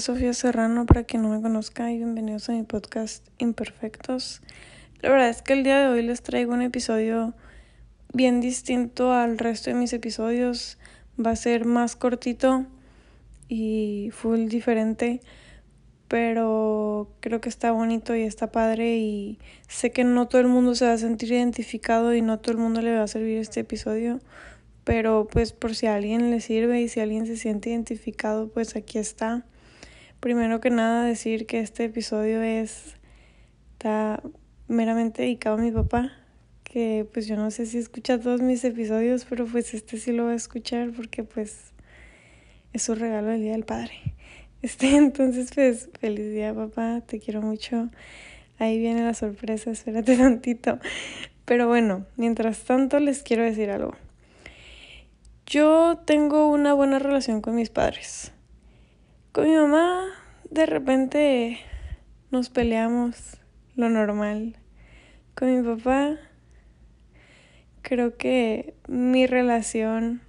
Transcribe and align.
Sofía 0.00 0.32
Serrano, 0.32 0.86
para 0.86 1.04
quien 1.04 1.22
no 1.22 1.28
me 1.28 1.42
conozca, 1.42 1.90
y 1.90 1.96
bienvenidos 1.96 2.48
a 2.48 2.52
mi 2.52 2.62
podcast 2.62 3.26
Imperfectos. 3.38 4.40
La 5.00 5.10
verdad 5.10 5.28
es 5.28 5.42
que 5.42 5.52
el 5.52 5.64
día 5.64 5.78
de 5.78 5.88
hoy 5.88 6.02
les 6.02 6.22
traigo 6.22 6.52
un 6.52 6.62
episodio 6.62 7.34
bien 8.12 8.40
distinto 8.40 9.12
al 9.12 9.38
resto 9.38 9.70
de 9.70 9.76
mis 9.76 9.92
episodios. 9.92 10.78
Va 11.18 11.30
a 11.30 11.36
ser 11.36 11.64
más 11.64 11.96
cortito 11.96 12.66
y 13.48 14.10
full 14.12 14.48
diferente, 14.48 15.20
pero 16.08 17.10
creo 17.20 17.40
que 17.40 17.48
está 17.48 17.72
bonito 17.72 18.14
y 18.16 18.22
está 18.22 18.52
padre 18.52 18.96
y 18.96 19.38
sé 19.68 19.90
que 19.90 20.04
no 20.04 20.28
todo 20.28 20.40
el 20.40 20.48
mundo 20.48 20.74
se 20.74 20.86
va 20.86 20.92
a 20.92 20.98
sentir 20.98 21.32
identificado 21.32 22.14
y 22.14 22.22
no 22.22 22.38
todo 22.38 22.52
el 22.52 22.58
mundo 22.58 22.80
le 22.82 22.96
va 22.96 23.02
a 23.02 23.08
servir 23.08 23.38
este 23.38 23.60
episodio 23.60 24.20
pero 24.84 25.28
pues 25.30 25.52
por 25.52 25.74
si 25.74 25.86
a 25.86 25.94
alguien 25.94 26.30
le 26.30 26.40
sirve 26.40 26.80
y 26.80 26.88
si 26.88 27.00
alguien 27.00 27.26
se 27.26 27.36
siente 27.36 27.70
identificado, 27.70 28.48
pues 28.48 28.74
aquí 28.76 28.98
está. 28.98 29.44
Primero 30.22 30.60
que 30.60 30.70
nada 30.70 31.04
decir 31.04 31.46
que 31.46 31.58
este 31.58 31.86
episodio 31.86 32.42
es 32.42 32.94
está 33.72 34.22
meramente 34.68 35.22
dedicado 35.22 35.56
a 35.56 35.60
mi 35.60 35.72
papá, 35.72 36.12
que 36.62 37.08
pues 37.12 37.26
yo 37.26 37.34
no 37.34 37.50
sé 37.50 37.66
si 37.66 37.78
escucha 37.78 38.20
todos 38.20 38.40
mis 38.40 38.62
episodios, 38.62 39.24
pero 39.24 39.46
pues 39.46 39.74
este 39.74 39.98
sí 39.98 40.12
lo 40.12 40.26
va 40.26 40.30
a 40.30 40.36
escuchar 40.36 40.92
porque 40.92 41.24
pues 41.24 41.72
es 42.72 42.82
su 42.84 42.94
regalo 42.94 43.30
del 43.30 43.40
Día 43.40 43.52
del 43.52 43.64
Padre. 43.64 43.94
Este, 44.62 44.94
entonces 44.94 45.50
pues 45.52 45.90
feliz 45.98 46.32
día 46.32 46.54
papá, 46.54 47.00
te 47.04 47.18
quiero 47.18 47.42
mucho. 47.42 47.88
Ahí 48.60 48.78
viene 48.78 49.02
la 49.02 49.14
sorpresa, 49.14 49.72
espérate 49.72 50.16
tantito. 50.18 50.78
Pero 51.44 51.66
bueno, 51.66 52.06
mientras 52.16 52.60
tanto 52.60 53.00
les 53.00 53.24
quiero 53.24 53.42
decir 53.42 53.70
algo. 53.70 53.96
Yo 55.46 55.98
tengo 56.04 56.48
una 56.48 56.74
buena 56.74 57.00
relación 57.00 57.40
con 57.40 57.56
mis 57.56 57.70
padres. 57.70 58.32
Con 59.32 59.48
mi 59.48 59.54
mamá 59.54 60.08
de 60.50 60.66
repente 60.66 61.58
nos 62.30 62.50
peleamos 62.50 63.38
lo 63.76 63.88
normal. 63.88 64.58
Con 65.34 65.56
mi 65.56 65.66
papá 65.66 66.18
creo 67.80 68.18
que 68.18 68.74
mi 68.88 69.26
relación 69.26 70.20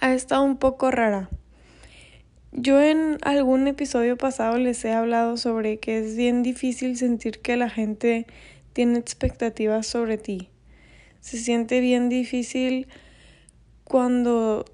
ha 0.00 0.12
estado 0.12 0.42
un 0.42 0.58
poco 0.58 0.90
rara. 0.90 1.30
Yo 2.52 2.82
en 2.82 3.16
algún 3.22 3.66
episodio 3.66 4.18
pasado 4.18 4.58
les 4.58 4.84
he 4.84 4.92
hablado 4.92 5.38
sobre 5.38 5.78
que 5.78 5.96
es 5.96 6.14
bien 6.14 6.42
difícil 6.42 6.98
sentir 6.98 7.40
que 7.40 7.56
la 7.56 7.70
gente 7.70 8.26
tiene 8.74 8.98
expectativas 8.98 9.86
sobre 9.86 10.18
ti. 10.18 10.50
Se 11.20 11.38
siente 11.38 11.80
bien 11.80 12.10
difícil 12.10 12.88
cuando 13.84 14.66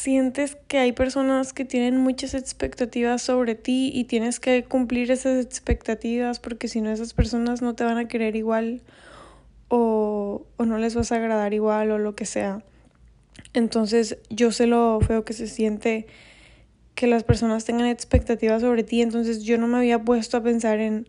sientes 0.00 0.56
que 0.66 0.78
hay 0.78 0.92
personas 0.92 1.52
que 1.52 1.66
tienen 1.66 1.98
muchas 1.98 2.32
expectativas 2.32 3.20
sobre 3.20 3.54
ti 3.54 3.90
y 3.94 4.04
tienes 4.04 4.40
que 4.40 4.64
cumplir 4.64 5.10
esas 5.10 5.44
expectativas 5.44 6.40
porque 6.40 6.68
si 6.68 6.80
no 6.80 6.90
esas 6.90 7.12
personas 7.12 7.60
no 7.60 7.74
te 7.74 7.84
van 7.84 7.98
a 7.98 8.08
querer 8.08 8.34
igual 8.34 8.80
o, 9.68 10.46
o 10.56 10.64
no 10.64 10.78
les 10.78 10.94
vas 10.94 11.12
a 11.12 11.16
agradar 11.16 11.52
igual 11.52 11.90
o 11.90 11.98
lo 11.98 12.14
que 12.14 12.24
sea. 12.24 12.64
Entonces 13.52 14.16
yo 14.30 14.52
sé 14.52 14.66
lo 14.66 14.98
feo 15.06 15.24
que 15.24 15.34
se 15.34 15.46
siente 15.46 16.06
que 16.94 17.06
las 17.06 17.22
personas 17.22 17.66
tengan 17.66 17.86
expectativas 17.86 18.62
sobre 18.62 18.84
ti, 18.84 19.02
entonces 19.02 19.42
yo 19.42 19.58
no 19.58 19.66
me 19.66 19.76
había 19.76 20.02
puesto 20.02 20.38
a 20.38 20.42
pensar 20.42 20.80
en 20.80 21.06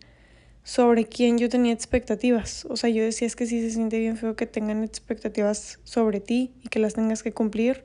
sobre 0.64 1.06
quién 1.06 1.38
yo 1.38 1.48
tenía 1.48 1.72
expectativas. 1.72 2.66
O 2.70 2.76
sea, 2.76 2.90
yo 2.90 3.04
decía 3.04 3.26
es 3.26 3.36
que 3.36 3.46
sí 3.46 3.62
se 3.62 3.72
siente 3.72 4.00
bien 4.00 4.18
feo 4.18 4.36
que 4.36 4.46
tengan 4.46 4.84
expectativas 4.84 5.80
sobre 5.86 6.20
ti 6.20 6.52
y 6.62 6.68
que 6.68 6.80
las 6.80 6.94
tengas 6.94 7.24
que 7.24 7.32
cumplir, 7.32 7.84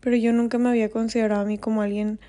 pero 0.00 0.16
yo 0.16 0.32
nunca 0.32 0.58
me 0.58 0.68
había 0.68 0.88
considerado 0.90 1.42
a 1.42 1.44
mí 1.44 1.58
como 1.58 1.82
alguien 1.82 2.20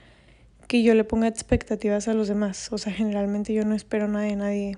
que 0.68 0.84
yo 0.84 0.94
le 0.94 1.03
ponga 1.03 1.28
expectativas 1.28 2.07
a 2.07 2.13
los 2.13 2.28
demás. 2.28 2.72
O 2.72 2.78
sea, 2.78 2.94
generalmente 2.94 3.53
yo 3.53 3.66
no 3.66 3.75
espero 3.75 4.07
nada 4.07 4.25
de 4.25 4.35
nadie. 4.35 4.78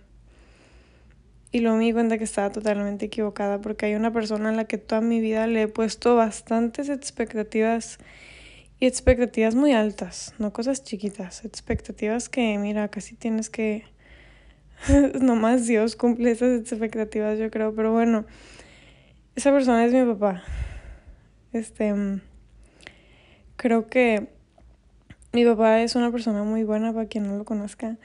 Y 1.52 1.60
luego 1.60 1.78
me 1.78 1.86
di 1.86 1.94
cuenta 1.94 2.18
que 2.18 2.24
estaba 2.24 2.50
totalmente 2.52 3.08
equivocada 3.08 3.60
porque 3.60 3.88
hay 3.88 3.96
una 3.96 4.14
persona 4.14 4.50
a 4.50 4.54
la 4.54 4.66
que 4.66 4.78
toda 4.78 5.02
mi 5.02 5.20
vida 5.20 5.48
le 5.48 5.64
he 5.64 5.68
puesto 5.68 6.16
bastantes 6.16 6.88
expectativas 6.90 8.00
y 8.80 8.86
expectativas 8.88 9.54
muy 9.54 9.74
altas, 9.74 10.34
no 10.40 10.54
cosas 10.54 10.84
chiquitas, 10.84 11.44
expectativas 11.44 12.30
que, 12.30 12.58
mira, 12.58 12.88
casi 12.88 13.16
tienes 13.16 13.50
que 13.50 13.84
Nomás 15.22 15.68
Dios 15.68 15.96
cumple 15.96 16.32
esas 16.32 16.62
expectativas, 16.62 17.38
yo 17.40 17.50
creo. 17.52 17.74
Pero 17.76 17.92
bueno, 17.92 18.26
esa 19.36 19.52
persona 19.52 19.86
es 19.86 19.94
mi 19.94 20.04
papá. 20.14 20.44
Este. 21.54 21.94
Creo 23.62 23.90
que 23.90 24.28
mi 25.34 25.46
papá 25.46 25.82
es 25.82 25.96
una 25.96 26.12
persona 26.12 26.42
muy 26.42 26.64
buena 26.64 26.94
para 26.94 27.06
quien 27.06 27.28
no 27.28 27.38
lo 27.38 27.46
conozca. 27.46 27.98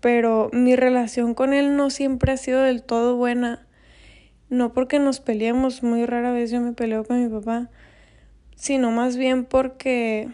Pero 0.00 0.50
mi 0.52 0.74
relación 0.74 1.34
con 1.34 1.52
él 1.52 1.76
no 1.76 1.90
siempre 1.90 2.32
ha 2.32 2.36
sido 2.36 2.62
del 2.62 2.82
todo 2.82 3.14
buena. 3.14 3.64
No 4.48 4.72
porque 4.72 4.98
nos 4.98 5.20
peleemos, 5.20 5.84
muy 5.84 6.06
rara 6.06 6.32
vez 6.32 6.50
yo 6.50 6.60
me 6.60 6.72
peleo 6.72 7.04
con 7.04 7.22
mi 7.22 7.30
papá, 7.30 7.70
sino 8.56 8.90
más 8.90 9.16
bien 9.16 9.44
porque 9.44 10.28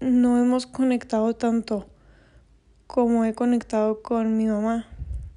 no 0.00 0.38
hemos 0.38 0.66
conectado 0.66 1.34
tanto 1.34 1.86
como 2.86 3.26
he 3.26 3.34
conectado 3.34 4.00
con 4.00 4.38
mi 4.38 4.46
mamá. 4.46 4.86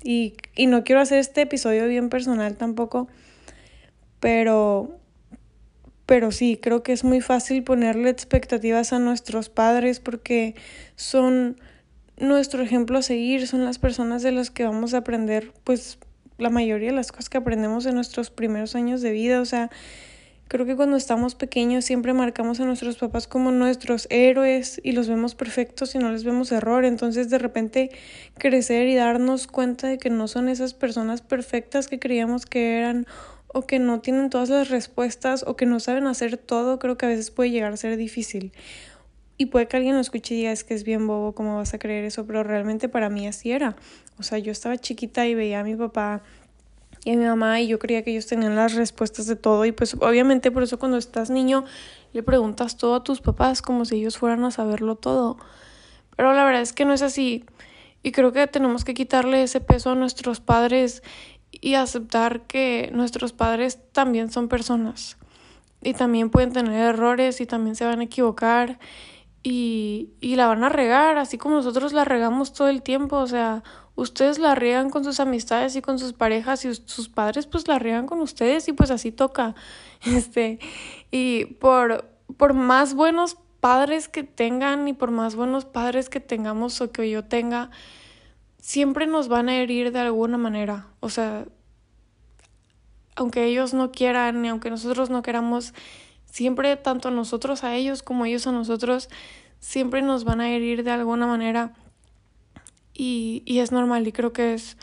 Y, 0.02 0.36
y 0.56 0.68
no 0.68 0.86
quiero 0.86 1.02
hacer 1.02 1.20
este 1.20 1.42
episodio 1.42 1.86
bien 1.90 2.08
personal 2.08 2.56
tampoco, 2.56 3.10
pero, 4.22 4.97
pero 6.08 6.32
sí, 6.32 6.58
creo 6.60 6.82
que 6.82 6.94
es 6.94 7.04
muy 7.04 7.22
fácil 7.22 7.64
ponerle 7.64 8.10
expectativas 8.10 8.94
a 8.94 8.98
nuestros 8.98 9.50
padres 9.50 10.00
porque 10.00 10.56
son 10.96 11.60
nuestro 12.18 12.64
ejemplo 12.64 12.98
a 12.98 13.02
seguir, 13.04 13.46
son 13.46 13.64
las 13.66 13.78
personas 13.78 14.24
de 14.24 14.32
las 14.32 14.50
que 14.50 14.64
vamos 14.64 14.96
a 14.96 15.00
aprender, 15.00 15.52
pues 15.64 16.00
la 16.40 16.50
mayoría 16.50 16.90
de 16.90 16.96
las 16.96 17.12
cosas 17.12 17.30
que 17.30 17.38
aprendemos 17.38 17.86
en 17.86 17.96
nuestros 17.96 18.32
primeros 18.32 18.74
años 18.74 19.02
de 19.02 19.12
vida, 19.12 19.42
o 19.42 19.46
sea, 19.46 19.70
Creo 20.48 20.66
que 20.66 20.78
cuando 20.78 20.96
estamos 20.96 21.36
pequeños 21.36 21.84
siempre 21.84 22.14
marcamos 22.14 22.62
a 22.62 22.66
nuestros 22.66 22.96
papás 22.96 23.28
como 23.28 23.52
nuestros 23.52 24.08
héroes 24.10 24.80
y 24.82 24.94
los 24.94 25.10
vemos 25.10 25.36
perfectos 25.36 25.94
y 25.94 25.98
no 25.98 26.10
les 26.10 26.24
vemos 26.24 26.54
error. 26.54 26.86
Entonces 26.86 27.30
de 27.30 27.38
repente 27.38 27.92
crecer 28.38 28.88
y 28.88 28.96
darnos 28.96 29.48
cuenta 29.48 29.90
de 29.90 29.98
que 29.98 30.10
no 30.10 30.30
son 30.30 30.48
esas 30.48 30.74
personas 30.74 31.22
perfectas 31.22 31.90
que 31.90 32.00
creíamos 32.00 32.46
que 32.46 32.78
eran 32.78 33.08
o 33.58 33.66
que 33.66 33.80
no 33.80 34.02
tienen 34.02 34.30
todas 34.30 34.50
las 34.50 34.70
respuestas 34.70 35.44
o 35.48 35.56
que 35.56 35.66
no 35.66 35.80
saben 35.80 36.06
hacer 36.06 36.38
todo, 36.38 36.78
creo 36.78 36.96
que 36.96 37.08
a 37.08 37.10
veces 37.10 37.32
puede 37.32 37.50
llegar 37.50 37.74
a 37.74 37.78
ser 37.78 37.98
difícil. 37.98 38.52
Y 39.36 39.48
puede 39.48 39.68
que 39.68 39.78
alguien 39.78 39.96
lo 39.96 40.02
escuche 40.02 40.36
y 40.36 40.38
diga, 40.38 40.52
es 40.52 40.64
que 40.64 40.76
es 40.76 40.84
bien 40.84 41.08
bobo, 41.08 41.34
¿cómo 41.34 41.58
vas 41.58 41.74
a 41.74 41.80
creer 41.80 42.06
eso? 42.06 42.28
Pero 42.28 42.44
realmente 42.44 42.88
para 42.88 43.10
mí 43.10 43.28
así 43.28 43.52
era. 43.52 43.76
O 44.20 44.24
sea, 44.24 44.38
yo 44.38 44.52
estaba 44.52 44.78
chiquita 44.78 45.26
y 45.26 45.34
veía 45.34 45.62
a 45.62 45.64
mi 45.64 45.76
papá 45.76 46.22
y 47.04 47.14
a 47.14 47.16
mi 47.16 47.26
mamá 47.26 47.60
y 47.60 47.68
yo 47.68 47.80
creía 47.80 48.04
que 48.04 48.12
ellos 48.12 48.28
tenían 48.28 48.56
las 48.56 48.76
respuestas 48.76 49.26
de 49.26 49.36
todo 49.36 49.66
y 49.66 49.72
pues 49.72 49.96
obviamente 49.96 50.52
por 50.52 50.62
eso 50.62 50.78
cuando 50.78 50.98
estás 50.98 51.30
niño 51.32 51.66
le 52.14 52.22
preguntas 52.22 52.78
todo 52.78 52.96
a 52.96 53.04
tus 53.04 53.22
papás 53.22 53.64
como 53.64 53.86
si 53.86 53.96
ellos 53.96 54.20
fueran 54.20 54.44
a 54.44 54.52
saberlo 54.52 54.96
todo. 54.96 55.38
Pero 56.16 56.34
la 56.34 56.46
verdad 56.46 56.62
es 56.62 56.74
que 56.74 56.86
no 56.86 56.94
es 56.94 57.02
así 57.02 57.44
y 58.04 58.12
creo 58.12 58.32
que 58.32 58.46
tenemos 58.46 58.86
que 58.86 58.94
quitarle 58.94 59.42
ese 59.42 59.62
peso 59.62 59.92
a 59.92 59.96
nuestros 59.96 60.42
padres 60.42 61.02
y 61.62 61.76
aceptar 61.76 62.42
que 62.42 62.90
nuestros 62.94 63.34
padres 63.34 63.80
también 63.92 64.32
son 64.32 64.48
personas 64.48 65.18
y 65.82 65.94
también 65.94 66.30
pueden 66.30 66.54
tener 66.54 66.96
errores 66.96 67.42
y 67.42 67.46
también 67.46 67.76
se 67.76 67.86
van 67.86 68.00
a 68.00 68.04
equivocar 68.04 68.80
y, 69.44 70.10
y 70.20 70.36
la 70.36 70.48
van 70.48 70.64
a 70.64 70.70
regar, 70.70 71.18
así 71.18 71.38
como 71.38 71.56
nosotros 71.56 71.94
la 71.94 72.04
regamos 72.04 72.54
todo 72.54 72.68
el 72.68 72.82
tiempo, 72.82 73.18
o 73.18 73.28
sea, 73.28 73.64
ustedes 73.96 74.40
la 74.40 74.56
riegan 74.56 74.90
con 74.90 75.04
sus 75.04 75.20
amistades 75.20 75.76
y 75.76 75.82
con 75.82 76.00
sus 76.00 76.14
parejas 76.14 76.64
y 76.66 76.74
sus 76.74 77.10
padres 77.10 77.48
pues 77.48 77.68
la 77.68 77.80
riegan 77.80 78.06
con 78.06 78.22
ustedes 78.22 78.68
y 78.68 78.74
pues 78.74 78.92
así 78.92 79.12
toca. 79.12 79.56
Este, 80.06 80.60
y 81.10 81.46
por, 81.46 82.06
por 82.38 82.54
más 82.54 82.94
buenos 82.94 83.38
padres 83.60 84.08
que 84.08 84.24
tengan 84.24 84.88
y 84.88 84.94
por 84.94 85.10
más 85.10 85.36
buenos 85.36 85.66
padres 85.66 86.08
que 86.10 86.20
tengamos 86.20 86.80
o 86.82 86.92
que 86.92 87.10
yo 87.10 87.24
tenga, 87.26 87.72
siempre 88.68 89.08
nos 89.08 89.30
van 89.30 89.48
a 89.48 89.56
herir 89.56 89.94
de 89.94 90.00
alguna 90.00 90.38
manera. 90.38 90.88
O 91.00 91.10
sea, 91.10 91.46
aunque 93.16 93.46
ellos 93.46 93.74
no 93.74 93.94
quieran 93.94 94.42
ni 94.42 94.50
aunque 94.50 94.70
nosotros 94.70 95.10
no 95.10 95.22
queramos, 95.22 95.74
siempre 96.26 96.76
tanto 96.76 97.10
nosotros 97.10 97.64
a 97.64 97.74
ellos 97.76 98.04
como 98.04 98.26
ellos 98.26 98.46
a 98.46 98.52
nosotros, 98.52 99.08
siempre 99.62 100.02
nos 100.02 100.26
van 100.26 100.42
a 100.42 100.50
herir 100.50 100.84
de 100.84 100.92
alguna 100.92 101.28
manera 101.28 101.76
y, 102.94 103.42
y 103.46 103.60
es 103.60 103.72
normal 103.72 104.06
y 104.06 104.12
creo 104.12 104.34
que 104.34 104.54
es 104.54 104.76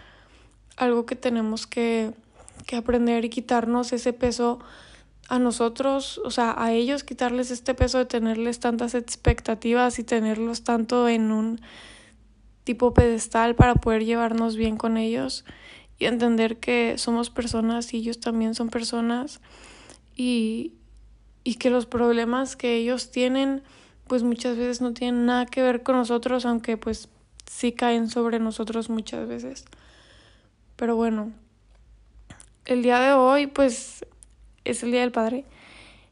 algo 0.79 1.05
que 1.05 1.15
tenemos 1.15 1.67
que, 1.67 2.15
que 2.67 2.77
aprender 2.77 3.27
y 3.27 3.29
quitarnos 3.29 3.93
ese 3.93 4.15
peso 4.15 4.61
a 5.29 5.39
nosotros, 5.39 6.23
o 6.25 6.31
sea, 6.31 6.55
a 6.57 6.73
ellos 6.73 7.05
quitarles 7.05 7.51
este 7.51 7.75
peso 7.75 7.99
de 7.99 8.07
tenerles 8.07 8.61
tantas 8.61 8.95
expectativas 8.95 9.99
y 9.99 10.05
tenerlos 10.05 10.65
tanto 10.65 11.07
en 11.07 11.33
un 11.33 11.61
tipo 12.65 12.95
pedestal 12.95 13.55
para 13.55 13.75
poder 13.77 14.05
llevarnos 14.05 14.57
bien 14.57 14.77
con 14.77 14.97
ellos 14.97 15.45
y 15.99 16.07
entender 16.07 16.59
que 16.59 16.99
somos 16.99 17.31
personas 17.31 17.95
y 17.95 17.99
ellos 17.99 18.21
también 18.21 18.55
son 18.55 18.69
personas 18.69 19.41
y, 20.17 20.73
y 21.45 21.55
que 21.57 21.71
los 21.71 21.87
problemas 21.87 22.57
que 22.57 22.75
ellos 22.77 23.11
tienen 23.11 23.63
pues 24.07 24.23
muchas 24.23 24.57
veces 24.57 24.81
no 24.81 24.93
tienen 24.93 25.27
nada 25.27 25.47
que 25.47 25.63
ver 25.63 25.83
con 25.83 25.97
nosotros, 25.97 26.45
aunque 26.45 26.77
pues 26.77 27.09
sí 27.51 27.73
caen 27.73 28.11
sobre 28.11 28.39
nosotros 28.39 28.91
muchas 28.91 29.27
veces. 29.27 29.65
Pero 30.77 30.97
bueno, 30.97 31.33
el 32.67 32.83
día 32.83 33.01
de 33.01 33.13
hoy 33.13 33.47
pues 33.47 34.05
es 34.65 34.83
el 34.83 34.91
Día 34.91 35.01
del 35.03 35.13
Padre. 35.13 35.45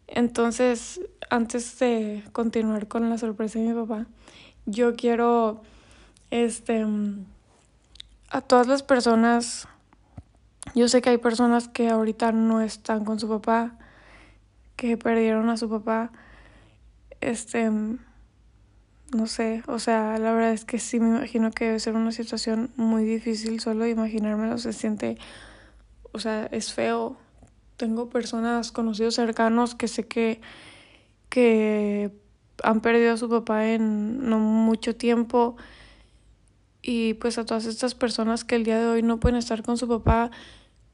Entonces, 0.06 1.00
antes 1.30 1.78
de 1.78 2.22
continuar 2.32 2.86
con 2.86 3.08
la 3.08 3.18
sorpresa 3.18 3.58
de 3.58 3.66
mi 3.66 3.74
papá, 3.74 4.06
yo 4.66 4.94
quiero, 4.94 5.62
este, 6.32 6.82
a 8.30 8.40
todas 8.40 8.66
las 8.66 8.82
personas, 8.82 9.68
yo 10.74 10.88
sé 10.88 11.02
que 11.02 11.10
hay 11.10 11.18
personas 11.18 11.68
que 11.68 11.90
ahorita 11.90 12.32
no 12.32 12.62
están 12.62 13.04
con 13.04 13.20
su 13.20 13.28
papá, 13.28 13.76
que 14.76 14.96
perdieron 14.96 15.50
a 15.50 15.58
su 15.58 15.68
papá, 15.68 16.10
este, 17.20 17.70
no 17.70 19.26
sé, 19.26 19.62
o 19.66 19.78
sea, 19.78 20.18
la 20.18 20.32
verdad 20.32 20.52
es 20.52 20.64
que 20.64 20.78
sí 20.78 21.00
me 21.00 21.18
imagino 21.18 21.50
que 21.50 21.66
debe 21.66 21.80
ser 21.80 21.94
una 21.94 22.12
situación 22.12 22.70
muy 22.76 23.04
difícil 23.04 23.60
solo 23.60 23.86
imaginármelo, 23.86 24.56
se 24.56 24.72
siente, 24.72 25.18
o 26.12 26.18
sea, 26.18 26.46
es 26.46 26.72
feo. 26.72 27.18
Tengo 27.76 28.08
personas 28.08 28.72
conocidos 28.72 29.16
cercanos 29.16 29.74
que 29.74 29.86
sé 29.86 30.06
que, 30.06 30.40
que 31.28 32.10
han 32.62 32.80
perdido 32.80 33.12
a 33.12 33.16
su 33.18 33.28
papá 33.28 33.66
en 33.66 34.30
no 34.30 34.38
mucho 34.38 34.96
tiempo 34.96 35.56
y 36.82 37.14
pues 37.14 37.38
a 37.38 37.46
todas 37.46 37.64
estas 37.66 37.94
personas 37.94 38.44
que 38.44 38.56
el 38.56 38.64
día 38.64 38.78
de 38.78 38.86
hoy 38.86 39.02
no 39.02 39.20
pueden 39.20 39.38
estar 39.38 39.62
con 39.62 39.78
su 39.78 39.88
papá, 39.88 40.30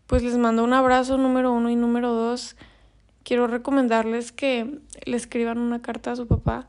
pues 0.06 0.22
les 0.22 0.36
mando 0.36 0.62
un 0.62 0.74
abrazo 0.74 1.16
número 1.16 1.52
uno 1.52 1.70
y 1.70 1.76
número 1.76 2.12
dos. 2.12 2.56
Quiero 3.24 3.46
recomendarles 3.46 4.30
que 4.30 4.80
le 5.04 5.16
escriban 5.16 5.58
una 5.58 5.82
carta 5.82 6.12
a 6.12 6.16
su 6.16 6.26
papá. 6.26 6.68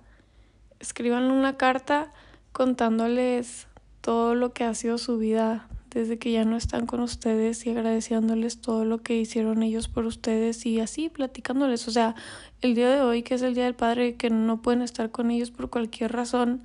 Escriban 0.79 1.31
una 1.31 1.57
carta 1.57 2.13
contándoles 2.53 3.67
todo 4.01 4.35
lo 4.35 4.53
que 4.53 4.63
ha 4.63 4.73
sido 4.73 4.97
su 4.97 5.17
vida 5.17 5.67
desde 5.89 6.19
que 6.19 6.31
ya 6.31 6.45
no 6.45 6.55
están 6.55 6.85
con 6.85 6.99
ustedes 6.99 7.65
y 7.65 7.71
agradeciéndoles 7.71 8.61
todo 8.61 8.85
lo 8.85 8.99
que 8.99 9.17
hicieron 9.17 9.63
ellos 9.63 9.87
por 9.87 10.05
ustedes 10.05 10.65
y 10.65 10.79
así 10.79 11.09
platicándoles. 11.09 11.87
O 11.87 11.91
sea, 11.91 12.15
el 12.61 12.75
día 12.75 12.89
de 12.89 13.01
hoy, 13.01 13.23
que 13.23 13.35
es 13.35 13.41
el 13.41 13.55
Día 13.55 13.65
del 13.65 13.75
Padre, 13.75 14.15
que 14.15 14.29
no 14.29 14.61
pueden 14.61 14.81
estar 14.81 15.11
con 15.11 15.31
ellos 15.31 15.51
por 15.51 15.69
cualquier 15.69 16.11
razón, 16.11 16.61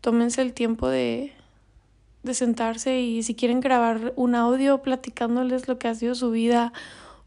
tómense 0.00 0.40
el 0.40 0.54
tiempo 0.54 0.88
de, 0.88 1.32
de 2.22 2.34
sentarse 2.34 3.00
y 3.00 3.22
si 3.22 3.34
quieren 3.34 3.60
grabar 3.60 4.12
un 4.16 4.34
audio 4.34 4.82
platicándoles 4.82 5.68
lo 5.68 5.78
que 5.78 5.88
ha 5.88 5.94
sido 5.94 6.14
su 6.14 6.30
vida 6.30 6.72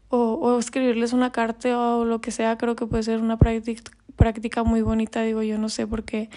o, 0.08 0.34
o 0.34 0.58
escribirles 0.58 1.12
una 1.12 1.32
carta 1.32 1.96
o 1.96 2.04
lo 2.04 2.20
que 2.20 2.30
sea, 2.30 2.56
creo 2.58 2.76
que 2.76 2.86
puede 2.86 3.02
ser 3.02 3.20
una 3.20 3.38
práctica, 3.38 3.90
práctica 4.16 4.62
muy 4.62 4.82
bonita, 4.82 5.22
digo 5.22 5.42
yo 5.42 5.58
no 5.58 5.68
sé 5.68 5.86
porque 5.86 6.30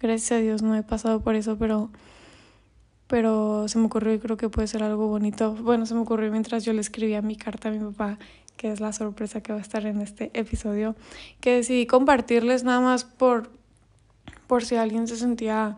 gracias 0.00 0.32
a 0.32 0.42
Dios 0.42 0.62
no 0.62 0.74
he 0.74 0.82
pasado 0.82 1.20
por 1.20 1.36
eso, 1.36 1.56
pero 1.58 1.90
pero 3.12 3.68
se 3.68 3.78
me 3.78 3.84
ocurrió 3.84 4.14
y 4.14 4.18
creo 4.18 4.38
que 4.38 4.48
puede 4.48 4.66
ser 4.66 4.82
algo 4.82 5.06
bonito. 5.06 5.52
Bueno, 5.52 5.84
se 5.84 5.92
me 5.92 6.00
ocurrió 6.00 6.32
mientras 6.32 6.64
yo 6.64 6.72
le 6.72 6.80
escribía 6.80 7.20
mi 7.20 7.36
carta 7.36 7.68
a 7.68 7.70
mi 7.70 7.78
papá, 7.78 8.18
que 8.56 8.72
es 8.72 8.80
la 8.80 8.94
sorpresa 8.94 9.42
que 9.42 9.52
va 9.52 9.58
a 9.58 9.60
estar 9.60 9.84
en 9.84 10.00
este 10.00 10.30
episodio, 10.32 10.96
que 11.42 11.56
decidí 11.56 11.84
compartirles 11.84 12.64
nada 12.64 12.80
más 12.80 13.04
por, 13.04 13.50
por 14.46 14.64
si 14.64 14.76
alguien 14.76 15.06
se 15.08 15.16
sentía 15.16 15.76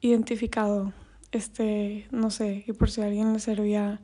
identificado, 0.00 0.94
este, 1.36 2.06
no 2.10 2.30
sé, 2.30 2.64
y 2.66 2.72
por 2.72 2.90
si 2.90 3.02
alguien 3.02 3.32
le 3.32 3.38
servía 3.38 4.00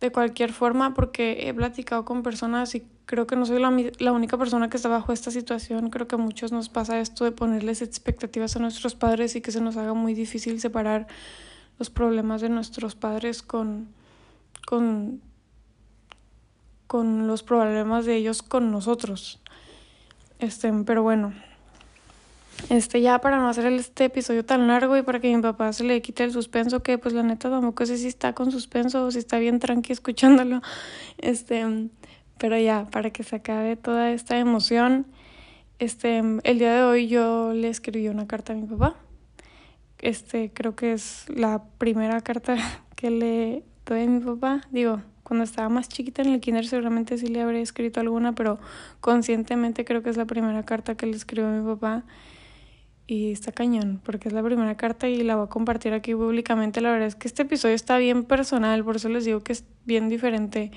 de 0.00 0.10
cualquier 0.12 0.52
forma, 0.52 0.94
porque 0.94 1.48
he 1.48 1.54
platicado 1.54 2.04
con 2.04 2.22
personas 2.22 2.74
y 2.74 2.82
creo 3.06 3.26
que 3.26 3.36
no 3.36 3.44
soy 3.44 3.60
la, 3.60 3.70
la, 3.98 4.12
única 4.12 4.38
persona 4.38 4.70
que 4.70 4.76
está 4.76 4.88
bajo 4.88 5.12
esta 5.12 5.30
situación. 5.30 5.90
Creo 5.90 6.06
que 6.08 6.14
a 6.14 6.18
muchos 6.18 6.52
nos 6.52 6.68
pasa 6.68 7.00
esto 7.00 7.24
de 7.24 7.32
ponerles 7.32 7.82
expectativas 7.82 8.56
a 8.56 8.60
nuestros 8.60 8.94
padres 8.94 9.36
y 9.36 9.40
que 9.40 9.52
se 9.52 9.60
nos 9.60 9.76
haga 9.76 9.92
muy 9.94 10.14
difícil 10.14 10.60
separar 10.60 11.06
los 11.78 11.90
problemas 11.90 12.40
de 12.40 12.48
nuestros 12.48 12.94
padres 12.94 13.42
con, 13.42 13.88
con, 14.66 15.20
con 16.86 17.26
los 17.26 17.42
problemas 17.42 18.06
de 18.06 18.16
ellos 18.16 18.42
con 18.42 18.70
nosotros. 18.70 19.40
Este, 20.38 20.72
pero 20.84 21.02
bueno, 21.02 21.34
este, 22.68 23.00
ya 23.00 23.20
para 23.20 23.38
no 23.38 23.48
hacer 23.48 23.66
este 23.72 24.04
episodio 24.04 24.44
tan 24.44 24.66
largo 24.66 24.96
y 24.96 25.02
para 25.02 25.20
que 25.20 25.34
mi 25.34 25.40
papá 25.42 25.72
se 25.72 25.84
le 25.84 26.02
quite 26.02 26.24
el 26.24 26.32
suspenso, 26.32 26.82
que 26.82 26.98
pues 26.98 27.14
la 27.14 27.22
neta 27.22 27.50
tampoco 27.50 27.86
sé 27.86 27.96
si 27.96 28.08
está 28.08 28.32
con 28.34 28.52
suspenso 28.52 29.04
o 29.04 29.10
si 29.10 29.18
está 29.18 29.38
bien 29.38 29.58
tranqui 29.58 29.92
escuchándolo. 29.92 30.60
Este, 31.18 31.66
pero 32.38 32.58
ya, 32.58 32.86
para 32.90 33.10
que 33.10 33.22
se 33.22 33.36
acabe 33.36 33.76
toda 33.76 34.10
esta 34.12 34.38
emoción, 34.38 35.06
este, 35.78 36.18
el 36.18 36.58
día 36.58 36.74
de 36.74 36.82
hoy 36.82 37.08
yo 37.08 37.52
le 37.52 37.68
escribí 37.68 38.08
una 38.08 38.26
carta 38.26 38.52
a 38.52 38.56
mi 38.56 38.66
papá. 38.66 38.96
Este, 39.98 40.50
creo 40.52 40.74
que 40.74 40.92
es 40.92 41.26
la 41.28 41.64
primera 41.78 42.20
carta 42.22 42.56
que 42.96 43.10
le 43.10 43.64
doy 43.84 44.02
a 44.02 44.06
mi 44.06 44.20
papá. 44.20 44.62
Digo, 44.70 45.02
cuando 45.22 45.44
estaba 45.44 45.68
más 45.68 45.88
chiquita 45.88 46.22
en 46.22 46.32
el 46.32 46.40
kinder 46.40 46.66
seguramente 46.66 47.16
sí 47.18 47.28
le 47.28 47.42
habría 47.42 47.60
escrito 47.60 48.00
alguna, 48.00 48.34
pero 48.34 48.58
conscientemente 49.00 49.84
creo 49.84 50.02
que 50.02 50.10
es 50.10 50.16
la 50.16 50.24
primera 50.24 50.64
carta 50.64 50.96
que 50.96 51.06
le 51.06 51.16
escribo 51.16 51.46
a 51.48 51.50
mi 51.52 51.64
papá 51.64 52.04
y 53.10 53.32
está 53.32 53.50
cañón, 53.50 54.00
porque 54.04 54.28
es 54.28 54.34
la 54.34 54.40
primera 54.40 54.76
carta 54.76 55.08
y 55.08 55.24
la 55.24 55.34
voy 55.34 55.46
a 55.46 55.48
compartir 55.48 55.92
aquí 55.94 56.14
públicamente. 56.14 56.80
La 56.80 56.92
verdad 56.92 57.08
es 57.08 57.16
que 57.16 57.26
este 57.26 57.42
episodio 57.42 57.74
está 57.74 57.98
bien 57.98 58.22
personal, 58.22 58.84
por 58.84 58.94
eso 58.94 59.08
les 59.08 59.24
digo 59.24 59.40
que 59.40 59.52
es 59.52 59.64
bien 59.84 60.08
diferente. 60.08 60.70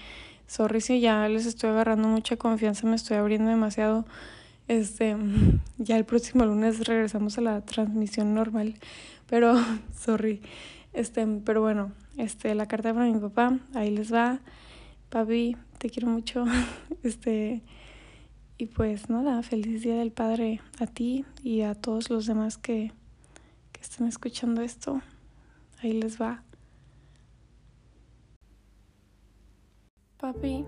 Sorry 0.48 0.82
si 0.82 1.00
ya 1.00 1.30
les 1.30 1.46
estoy 1.46 1.70
agarrando 1.70 2.08
mucha 2.08 2.36
confianza, 2.36 2.88
me 2.88 2.96
estoy 2.96 3.18
abriendo 3.18 3.52
demasiado. 3.52 4.08
Este, 4.68 5.16
ya 5.78 5.96
el 5.96 6.06
próximo 6.06 6.44
lunes 6.44 6.88
regresamos 6.88 7.38
a 7.38 7.42
la 7.42 7.62
transmisión 7.62 8.34
normal, 8.34 8.80
pero 9.30 9.54
sorry. 9.96 10.42
Este, 10.92 11.28
pero 11.46 11.62
bueno, 11.62 11.92
este 12.18 12.56
la 12.56 12.68
carta 12.68 12.96
para 12.96 13.06
mi 13.06 13.20
papá, 13.20 13.60
ahí 13.76 13.92
les 13.92 14.12
va. 14.12 14.40
Papi, 15.12 15.56
te 15.78 15.92
quiero 15.92 16.10
mucho. 16.10 16.46
Este, 17.04 17.62
y 18.64 18.66
pues 18.66 19.10
nada, 19.10 19.44
feliz 19.44 19.82
Día 19.82 19.98
del 19.98 20.14
Padre 20.14 20.62
a 20.80 20.88
ti 20.88 21.26
y 21.44 21.64
a 21.64 21.76
todos 21.76 22.10
los 22.10 22.28
demás 22.28 22.58
que, 22.58 22.94
que 23.74 23.82
estén 23.82 24.08
escuchando 24.08 24.62
esto. 24.62 25.02
Ahí 25.82 25.92
les 25.92 26.22
va. 26.22 26.44
Papi, 30.16 30.64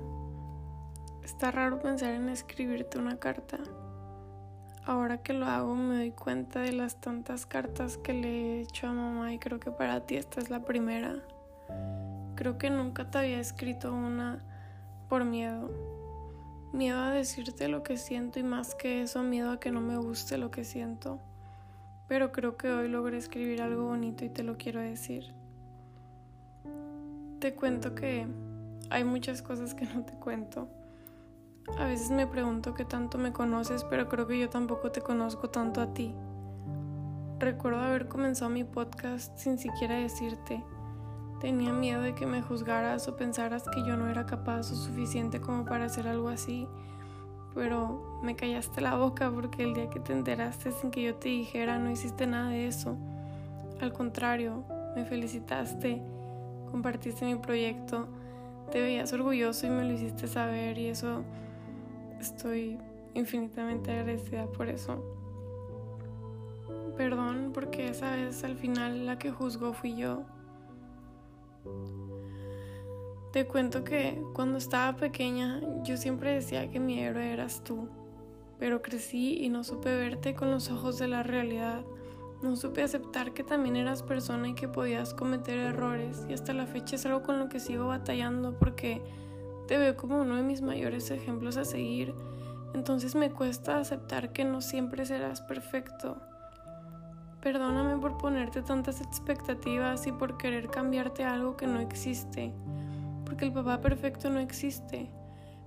está 1.23 1.51
raro 1.51 1.79
pensar 1.79 2.15
en 2.15 2.27
escribirte 2.27 2.99
una 2.99 3.17
carta. 3.17 3.59
Ahora 4.83 5.23
que 5.23 5.31
lo 5.31 5.45
hago 5.45 5.73
me 5.73 5.95
doy 5.95 6.11
cuenta 6.11 6.59
de 6.59 6.73
las 6.73 6.99
tantas 6.99 7.45
cartas 7.45 7.97
que 7.97 8.13
le 8.13 8.27
he 8.27 8.61
hecho 8.63 8.87
a 8.87 8.91
mamá 8.93 9.33
y 9.33 9.39
creo 9.39 9.61
que 9.61 9.71
para 9.71 10.05
ti 10.05 10.17
esta 10.17 10.41
es 10.41 10.49
la 10.49 10.65
primera. 10.65 11.15
Creo 12.35 12.57
que 12.57 12.69
nunca 12.69 13.09
te 13.09 13.19
había 13.19 13.39
escrito 13.39 13.93
una 13.93 14.43
por 15.07 15.23
miedo 15.23 15.94
Miedo 16.75 16.99
a 16.99 17.11
decirte 17.11 17.69
lo 17.69 17.83
que 17.83 17.95
siento 17.95 18.37
y 18.37 18.43
más 18.43 18.75
que 18.75 19.01
eso, 19.01 19.23
miedo 19.23 19.49
a 19.49 19.61
que 19.61 19.71
no 19.71 19.79
me 19.79 19.95
guste 19.95 20.37
lo 20.37 20.51
que 20.51 20.65
siento. 20.65 21.21
Pero 22.09 22.33
creo 22.33 22.57
que 22.57 22.69
hoy 22.69 22.89
logré 22.89 23.17
escribir 23.17 23.61
algo 23.61 23.85
bonito 23.85 24.25
y 24.25 24.29
te 24.29 24.43
lo 24.43 24.57
quiero 24.57 24.81
decir. 24.81 25.33
Te 27.39 27.55
cuento 27.55 27.95
que 27.95 28.27
hay 28.89 29.05
muchas 29.05 29.41
cosas 29.41 29.73
que 29.73 29.85
no 29.85 30.03
te 30.03 30.15
cuento. 30.15 30.67
A 31.77 31.85
veces 31.85 32.11
me 32.11 32.27
pregunto 32.27 32.73
qué 32.73 32.83
tanto 32.83 33.17
me 33.17 33.31
conoces, 33.31 33.85
pero 33.85 34.09
creo 34.09 34.27
que 34.27 34.37
yo 34.37 34.49
tampoco 34.49 34.91
te 34.91 34.99
conozco 34.99 35.49
tanto 35.49 35.79
a 35.79 35.93
ti. 35.93 36.13
Recuerdo 37.39 37.79
haber 37.79 38.09
comenzado 38.09 38.51
mi 38.51 38.65
podcast 38.65 39.37
sin 39.37 39.57
siquiera 39.57 39.95
decirte 39.95 40.61
Tenía 41.39 41.73
miedo 41.73 42.01
de 42.01 42.15
que 42.15 42.25
me 42.25 42.41
juzgaras 42.41 43.07
o 43.07 43.15
pensaras 43.15 43.63
que 43.69 43.83
yo 43.85 43.97
no 43.97 44.07
era 44.07 44.25
capaz 44.25 44.71
o 44.71 44.75
suficiente 44.75 45.41
como 45.41 45.65
para 45.65 45.85
hacer 45.85 46.07
algo 46.07 46.29
así, 46.29 46.67
pero 47.53 48.19
me 48.23 48.35
callaste 48.35 48.81
la 48.81 48.95
boca 48.95 49.29
porque 49.31 49.63
el 49.63 49.73
día 49.73 49.89
que 49.89 49.99
te 49.99 50.13
enteraste 50.13 50.71
sin 50.71 50.91
que 50.91 51.03
yo 51.03 51.15
te 51.15 51.29
dijera 51.29 51.77
no 51.77 51.91
hiciste 51.91 52.25
nada 52.25 52.49
de 52.49 52.67
eso. 52.67 52.97
Al 53.81 53.91
contrario, 53.91 54.63
me 54.95 55.05
felicitaste, 55.05 56.01
compartiste 56.71 57.25
mi 57.25 57.35
proyecto, 57.35 58.07
te 58.71 58.81
veías 58.81 59.11
orgulloso 59.13 59.67
y 59.67 59.69
me 59.69 59.83
lo 59.83 59.93
hiciste 59.93 60.27
saber 60.27 60.77
y 60.77 60.87
eso 60.87 61.23
estoy 62.19 62.77
infinitamente 63.13 63.91
agradecida 63.91 64.47
por 64.47 64.69
eso. 64.69 65.03
Perdón 66.97 67.51
porque 67.53 67.89
esa 67.89 68.11
vez 68.11 68.43
al 68.43 68.55
final 68.55 69.05
la 69.05 69.19
que 69.19 69.31
juzgó 69.31 69.73
fui 69.73 69.95
yo. 69.95 70.23
Te 73.31 73.45
cuento 73.47 73.83
que 73.83 74.23
cuando 74.33 74.57
estaba 74.57 74.95
pequeña 74.95 75.59
yo 75.83 75.97
siempre 75.97 76.33
decía 76.33 76.69
que 76.71 76.79
mi 76.79 76.99
héroe 77.01 77.33
eras 77.33 77.65
tú, 77.65 77.89
pero 78.57 78.81
crecí 78.81 79.43
y 79.43 79.49
no 79.49 79.65
supe 79.65 79.93
verte 79.93 80.35
con 80.35 80.51
los 80.51 80.71
ojos 80.71 80.97
de 80.99 81.09
la 81.09 81.21
realidad. 81.21 81.83
No 82.41 82.55
supe 82.55 82.81
aceptar 82.81 83.33
que 83.33 83.43
también 83.43 83.75
eras 83.75 84.03
persona 84.03 84.47
y 84.47 84.55
que 84.55 84.69
podías 84.69 85.13
cometer 85.13 85.57
errores 85.57 86.25
y 86.29 86.33
hasta 86.33 86.53
la 86.53 86.65
fecha 86.65 86.95
es 86.95 87.05
algo 87.05 87.23
con 87.23 87.37
lo 87.39 87.49
que 87.49 87.59
sigo 87.59 87.87
batallando 87.87 88.57
porque 88.57 89.01
te 89.67 89.77
veo 89.77 89.97
como 89.97 90.21
uno 90.21 90.37
de 90.37 90.43
mis 90.43 90.61
mayores 90.61 91.11
ejemplos 91.11 91.57
a 91.57 91.65
seguir 91.65 92.13
Entonces 92.73 93.15
me 93.15 93.31
cuesta 93.31 93.79
aceptar 93.79 94.31
que 94.31 94.45
no 94.45 94.61
siempre 94.61 95.05
serás 95.05 95.41
perfecto. 95.41 96.21
Perdóname 97.45 97.97
por 97.97 98.17
ponerte 98.17 98.63
tantas 98.63 99.01
expectativas 99.01 100.07
y 100.07 100.11
por 100.11 100.35
querer 100.35 100.67
cambiarte 100.67 101.23
algo 101.23 101.55
que 101.55 101.67
no 101.67 101.79
existe. 101.79 102.51
Porque 103.23 103.45
el 103.45 103.53
papá 103.53 103.81
perfecto 103.81 104.31
no 104.31 104.39
existe, 104.39 105.11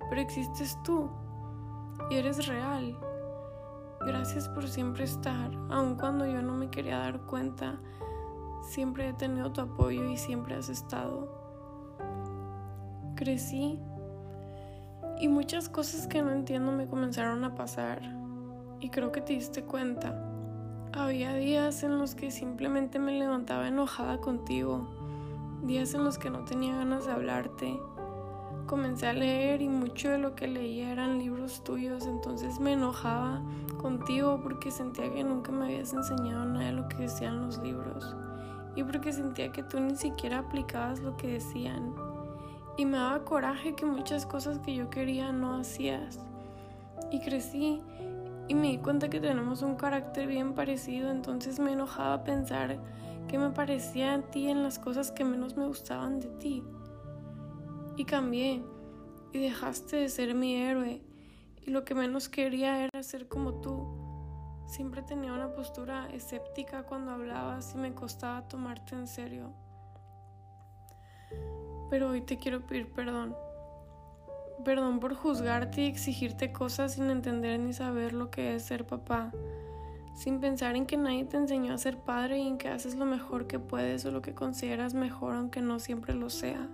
pero 0.09 0.21
existes 0.21 0.77
tú 0.83 1.09
y 2.11 2.17
eres 2.17 2.49
real. 2.49 2.99
Gracias 4.01 4.49
por 4.49 4.67
siempre 4.67 5.05
estar, 5.05 5.53
aun 5.71 5.95
cuando 5.95 6.27
yo 6.27 6.43
no 6.43 6.53
me 6.55 6.69
quería 6.69 6.99
dar 6.99 7.21
cuenta. 7.27 7.79
Siempre 8.71 9.11
he 9.11 9.13
tenido 9.13 9.53
tu 9.53 9.61
apoyo 9.61 10.03
y 10.11 10.17
siempre 10.17 10.57
has 10.57 10.69
estado. 10.71 11.29
Crecí 13.15 13.79
y 15.21 15.29
muchas 15.29 15.69
cosas 15.69 16.09
que 16.09 16.23
no 16.23 16.33
entiendo 16.33 16.73
me 16.73 16.89
comenzaron 16.89 17.45
a 17.45 17.55
pasar. 17.55 18.03
Y 18.81 18.91
creo 18.91 19.13
que 19.13 19.21
te 19.21 19.35
diste 19.35 19.63
cuenta. 19.63 20.28
Había 20.93 21.35
días 21.35 21.83
en 21.83 21.99
los 21.99 22.15
que 22.15 22.31
simplemente 22.31 22.99
me 22.99 23.19
levantaba 23.19 23.69
enojada 23.69 24.21
contigo. 24.21 24.89
Días 25.63 25.93
en 25.95 26.05
los 26.05 26.19
que 26.19 26.31
no 26.31 26.45
tenía 26.45 26.77
ganas 26.77 27.05
de 27.05 27.13
hablarte. 27.13 27.79
Comencé 28.67 29.07
a 29.07 29.13
leer 29.13 29.61
y 29.61 29.69
mucho 29.69 30.11
de 30.11 30.19
lo 30.19 30.35
que 30.35 30.49
leía 30.49 30.91
eran 30.91 31.19
libros 31.19 31.63
tuyos, 31.63 32.07
entonces 32.07 32.59
me 32.59 32.73
enojaba 32.73 33.43
contigo 33.81 34.41
porque 34.43 34.71
sentía 34.71 35.13
que 35.13 35.25
nunca 35.25 35.53
me 35.53 35.67
habías 35.67 35.93
enseñado 35.93 36.45
nada 36.45 36.67
de 36.67 36.73
lo 36.73 36.89
que 36.89 36.97
decían 36.97 37.41
los 37.41 37.59
libros 37.59 38.17
y 38.79 38.85
porque 38.85 39.13
sentía 39.13 39.51
que 39.51 39.65
tú 39.65 39.81
ni 39.81 39.97
siquiera 39.97 40.39
aplicabas 40.39 41.01
lo 41.01 41.17
que 41.17 41.27
decían. 41.33 41.95
Y 42.77 42.87
me 42.87 42.97
daba 42.97 43.25
coraje 43.25 43.75
que 43.75 43.85
muchas 43.85 44.25
cosas 44.25 44.61
que 44.61 44.73
yo 44.73 44.89
quería 44.89 45.33
no 45.33 45.57
hacías. 45.57 46.21
Y 47.11 47.21
crecí 47.21 47.83
y 48.49 48.55
me 48.55 48.69
di 48.69 48.79
cuenta 48.79 49.09
que 49.09 49.21
tenemos 49.21 49.63
un 49.63 49.77
carácter 49.77 50.27
bien 50.27 50.55
parecido, 50.55 51.11
entonces 51.11 51.61
me 51.61 51.73
enojaba 51.73 52.25
pensar 52.25 52.79
que 53.29 53.39
me 53.39 53.51
parecía 53.51 54.15
a 54.15 54.23
ti 54.23 54.49
en 54.49 54.63
las 54.63 54.79
cosas 54.79 55.13
que 55.13 55.25
menos 55.25 55.57
me 55.57 55.67
gustaban 55.67 56.19
de 56.19 56.29
ti. 56.29 56.65
Y 57.97 58.05
cambié 58.05 58.63
y 59.33 59.39
dejaste 59.39 59.97
de 59.97 60.09
ser 60.09 60.35
mi 60.35 60.57
héroe 60.57 61.03
y 61.61 61.71
lo 61.71 61.85
que 61.85 61.95
menos 61.95 62.29
quería 62.29 62.85
era 62.85 63.03
ser 63.03 63.29
como 63.29 63.61
tú. 63.61 63.87
Siempre 64.67 65.03
tenía 65.03 65.33
una 65.33 65.53
postura 65.53 66.09
escéptica 66.13 66.85
cuando 66.85 67.13
hablabas 67.13 67.75
y 67.75 67.79
me 67.79 67.95
costaba 67.95 68.49
tomarte 68.49 68.95
en 68.95 69.07
serio 69.07 69.53
pero 71.91 72.11
hoy 72.11 72.21
te 72.21 72.39
quiero 72.39 72.61
pedir 72.67 72.91
perdón. 72.93 73.35
Perdón 74.65 75.01
por 75.01 75.15
juzgarte 75.15 75.83
y 75.83 75.87
exigirte 75.87 76.53
cosas 76.53 76.95
sin 76.95 77.11
entender 77.11 77.61
ni 77.61 77.73
saber 77.73 78.13
lo 78.13 78.31
que 78.31 78.55
es 78.55 78.65
ser 78.65 78.87
papá, 78.87 79.33
sin 80.15 80.41
pensar 80.41 80.75
en 80.77 80.85
que 80.85 80.97
nadie 80.97 81.25
te 81.25 81.37
enseñó 81.37 81.73
a 81.73 81.79
ser 81.79 81.97
padre 81.97 82.39
y 82.39 82.47
en 82.47 82.59
que 82.59 82.69
haces 82.69 82.97
lo 82.97 83.05
mejor 83.05 83.47
que 83.47 83.59
puedes 83.59 84.05
o 84.05 84.11
lo 84.11 84.21
que 84.21 84.35
consideras 84.35 84.95
mejor 84.95 85.37
aunque 85.37 85.63
no 85.63 85.79
siempre 85.79 86.15
lo 86.15 86.29
sea. 86.29 86.69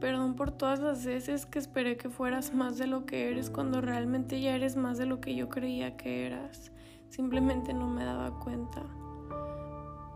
Perdón 0.00 0.34
por 0.34 0.52
todas 0.52 0.78
las 0.78 1.04
veces 1.04 1.46
que 1.46 1.58
esperé 1.58 1.96
que 1.96 2.08
fueras 2.08 2.54
más 2.54 2.78
de 2.78 2.86
lo 2.86 3.04
que 3.04 3.30
eres 3.30 3.50
cuando 3.50 3.80
realmente 3.80 4.40
ya 4.40 4.54
eres 4.54 4.76
más 4.76 4.96
de 4.96 5.06
lo 5.06 5.20
que 5.20 5.34
yo 5.34 5.48
creía 5.48 5.96
que 5.96 6.26
eras. 6.26 6.70
Simplemente 7.08 7.74
no 7.74 7.88
me 7.88 8.04
daba 8.04 8.38
cuenta. 8.38 8.82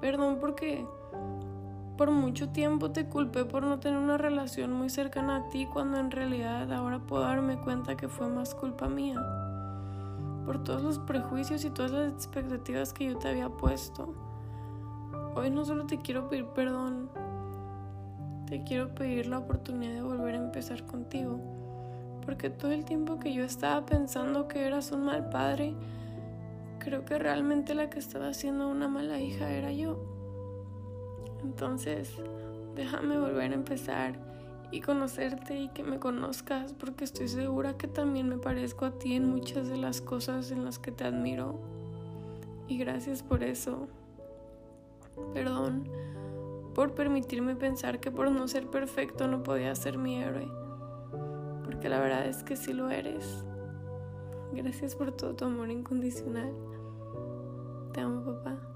Perdón 0.00 0.38
porque 0.40 0.87
por 2.02 2.11
mucho 2.11 2.49
tiempo 2.49 2.90
te 2.90 3.06
culpé 3.06 3.44
por 3.44 3.62
no 3.62 3.78
tener 3.78 3.97
una 3.97 4.18
relación 4.18 4.73
muy 4.73 4.90
cercana 4.90 5.37
a 5.37 5.49
ti 5.50 5.66
cuando 5.73 5.99
en 5.99 6.11
realidad 6.11 6.73
ahora 6.73 6.99
puedo 6.99 7.23
darme 7.23 7.59
cuenta 7.59 7.97
que 7.97 8.09
fue 8.09 8.28
más 8.28 8.56
culpa 8.56 8.88
mía. 8.88 9.25
Por 10.44 10.64
todos 10.64 10.82
los 10.82 10.99
prejuicios 10.99 11.64
y 11.64 11.71
todas 11.71 11.92
las 11.92 12.12
expectativas 12.12 12.92
que 12.92 13.04
yo 13.04 13.18
te 13.18 13.28
había 13.28 13.50
puesto. 13.50 14.12
Hoy 15.37 15.52
no 15.52 15.64
solo 15.64 15.87
te 15.87 15.99
quiero 15.99 16.28
pedir 16.28 16.47
perdón, 16.47 17.09
te 18.49 18.64
quiero 18.64 18.92
pedir 18.97 19.28
la 19.28 19.38
oportunidad 19.38 19.94
de 19.94 20.02
volver 20.02 20.35
a 20.35 20.38
empezar 20.38 20.85
contigo. 20.87 21.38
Porque 22.26 22.50
todo 22.50 22.73
el 22.73 22.85
tiempo 22.85 23.21
que 23.21 23.32
yo 23.32 23.44
estaba 23.44 23.87
pensando 23.87 24.49
que 24.49 24.66
eras 24.66 24.90
un 24.90 25.04
mal 25.04 25.28
padre, 25.28 25.76
creo 26.80 27.04
que 27.04 27.16
realmente 27.21 27.76
la 27.76 27.90
que 27.90 28.00
estaba 28.00 28.26
haciendo 28.26 28.66
una 28.66 28.88
mala 28.88 29.21
hija 29.21 29.52
era 29.52 29.71
yo. 29.71 30.22
Entonces, 31.42 32.14
déjame 32.75 33.18
volver 33.18 33.52
a 33.52 33.54
empezar 33.54 34.18
y 34.70 34.80
conocerte 34.80 35.58
y 35.58 35.68
que 35.68 35.82
me 35.82 35.99
conozcas 35.99 36.72
porque 36.72 37.04
estoy 37.04 37.28
segura 37.28 37.76
que 37.76 37.88
también 37.88 38.28
me 38.28 38.38
parezco 38.38 38.87
a 38.87 38.99
ti 38.99 39.14
en 39.14 39.28
muchas 39.28 39.68
de 39.68 39.76
las 39.76 40.00
cosas 40.00 40.50
en 40.50 40.64
las 40.64 40.78
que 40.78 40.92
te 40.92 41.04
admiro. 41.04 41.61
Y 42.68 42.78
gracias 42.78 43.22
por 43.22 43.42
eso. 43.42 43.88
Perdón 45.34 45.88
por 46.75 46.94
permitirme 46.94 47.54
pensar 47.54 48.00
que 48.00 48.11
por 48.11 48.30
no 48.30 48.49
ser 48.49 48.66
perfecto 48.66 49.28
no 49.28 49.42
podía 49.42 49.75
ser 49.75 49.99
mi 49.99 50.22
héroe. 50.22 50.49
Porque 51.64 51.88
la 51.88 52.00
verdad 52.00 52.26
es 52.26 52.42
que 52.42 52.56
sí 52.56 52.72
lo 52.72 52.90
eres. 52.90 53.44
Gracias 54.52 54.96
por 54.96 55.12
todo 55.12 55.34
tu 55.34 55.44
amor 55.44 55.70
incondicional. 55.70 56.52
Te 57.92 58.00
amo, 58.00 58.25
papá. 58.25 58.72